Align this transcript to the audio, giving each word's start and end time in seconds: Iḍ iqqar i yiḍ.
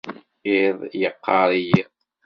Iḍ 0.61 0.79
iqqar 1.07 1.49
i 1.59 1.61
yiḍ. 1.69 1.93